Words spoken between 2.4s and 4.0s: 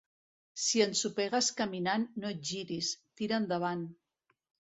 giris, tira endavant.